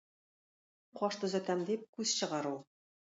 Каш 1.01 1.17
төзәтәм 1.23 1.61
дип 1.67 1.83
күз 1.99 2.15
чыгару 2.23 2.55